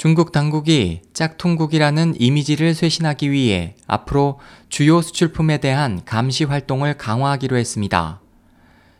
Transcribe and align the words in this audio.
중국 0.00 0.32
당국이 0.32 1.02
짝퉁국이라는 1.12 2.14
이미지를 2.18 2.74
쇄신하기 2.74 3.30
위해 3.30 3.76
앞으로 3.86 4.40
주요 4.70 5.02
수출품에 5.02 5.58
대한 5.58 6.00
감시 6.06 6.44
활동을 6.44 6.96
강화하기로 6.96 7.58
했습니다. 7.58 8.22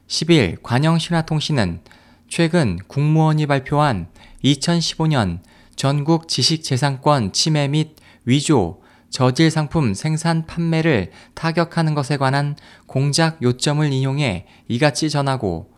10일 0.08 0.62
관영신화통신은 0.62 1.80
최근 2.28 2.78
국무원이 2.86 3.46
발표한 3.46 4.08
2015년 4.44 5.38
전국 5.74 6.29
지식재산권 6.29 7.32
침해 7.32 7.67
및 7.67 7.96
위조, 8.27 8.82
저질 9.09 9.51
상품 9.51 9.95
생산 9.95 10.45
판매를 10.45 11.12
타격하는 11.32 11.95
것에 11.95 12.19
관한 12.19 12.57
공작 12.85 13.43
요점을 13.43 13.91
인용해 13.91 14.45
이같이 14.69 15.09
전하고 15.09 15.71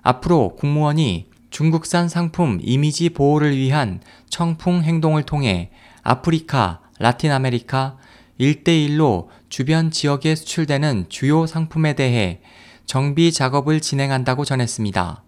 앞으로 0.00 0.56
국무원이 0.56 1.29
중국산 1.50 2.08
상품 2.08 2.58
이미지 2.62 3.10
보호를 3.10 3.56
위한 3.56 4.00
청풍 4.28 4.82
행동을 4.82 5.24
통해 5.24 5.70
아프리카, 6.02 6.80
라틴 6.98 7.32
아메리카, 7.32 7.96
일대일로 8.38 9.28
주변 9.48 9.90
지역에 9.90 10.34
수출되는 10.34 11.06
주요 11.08 11.46
상품에 11.46 11.94
대해 11.94 12.40
정비 12.86 13.32
작업을 13.32 13.80
진행한다고 13.80 14.44
전했습니다. 14.44 15.22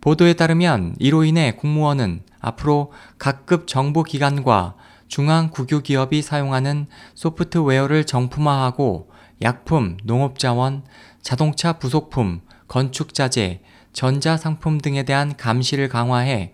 보도에 0.00 0.34
따르면 0.34 0.94
이로 0.98 1.24
인해 1.24 1.52
국무원은 1.52 2.22
앞으로 2.40 2.92
각급 3.18 3.66
정부기관과 3.66 4.76
중앙 5.08 5.50
국유기업이 5.50 6.22
사용하는 6.22 6.86
소프트웨어를 7.14 8.04
정품화하고 8.04 9.10
약품, 9.42 9.96
농업자원, 10.04 10.84
자동차 11.22 11.74
부속품, 11.74 12.40
건축자재, 12.68 13.60
전자상품 13.96 14.78
등에 14.78 15.04
대한 15.04 15.36
감시를 15.38 15.88
강화해 15.88 16.52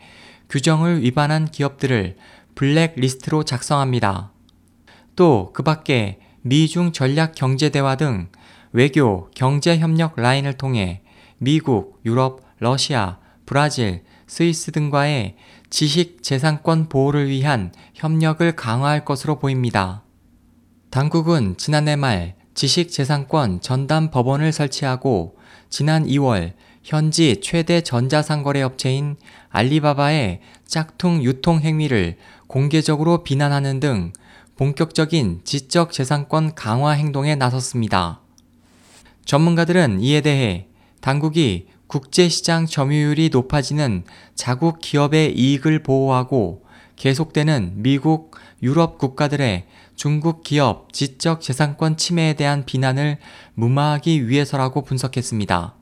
규정을 0.49 1.03
위반한 1.03 1.51
기업들을 1.51 2.17
블랙리스트로 2.55 3.43
작성합니다. 3.43 4.31
또 5.17 5.51
그 5.53 5.65
밖에 5.65 6.21
미중 6.43 6.93
전략 6.93 7.35
경제 7.35 7.69
대화 7.71 7.97
등 7.97 8.29
외교, 8.71 9.29
경제 9.35 9.77
협력 9.77 10.15
라인을 10.17 10.53
통해 10.55 11.03
미국, 11.39 12.01
유럽, 12.05 12.43
러시아, 12.61 13.19
브라질, 13.45 14.05
스위스 14.29 14.71
등과의 14.71 15.35
지식 15.69 16.23
재산권 16.23 16.89
보호를 16.89 17.29
위한 17.29 17.73
협력을 17.95 18.55
강화할 18.55 19.05
것으로 19.05 19.41
보입니다. 19.41 20.05
당국은 20.91 21.57
지난해 21.57 21.97
말 21.97 22.37
지식 22.55 22.93
재산권 22.93 23.63
전담 23.63 24.13
법원을 24.13 24.53
설치하고 24.53 25.37
지난 25.71 26.07
2월 26.07 26.53
현지 26.83 27.41
최대 27.41 27.81
전자상거래 27.81 28.63
업체인 28.63 29.17
알리바바의 29.51 30.41
짝퉁 30.67 31.23
유통 31.23 31.61
행위를 31.61 32.17
공개적으로 32.47 33.23
비난하는 33.23 33.81
등 33.81 34.13
본격적인 34.57 35.43
지적 35.45 35.93
재산권 35.93 36.55
강화 36.55 36.93
행동에 36.93 37.35
나섰습니다. 37.35 38.21
전문가들은 39.25 40.01
이에 40.01 40.21
대해 40.21 40.67
당국이 41.01 41.69
국제시장 41.87 42.67
점유율이 42.67 43.31
높아지는 43.33 44.05
자국 44.35 44.81
기업의 44.81 45.37
이익을 45.37 45.83
보호하고 45.83 46.65
계속되는 46.97 47.75
미국, 47.77 48.37
유럽 48.63 48.99
국가들의 48.99 49.67
중국 49.95 50.43
기업 50.43 50.93
지적 50.93 51.41
재산권 51.41 51.97
침해에 51.97 52.35
대한 52.35 52.65
비난을 52.65 53.19
무마하기 53.55 54.29
위해서라고 54.29 54.83
분석했습니다. 54.83 55.82